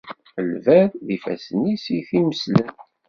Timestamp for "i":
1.97-1.99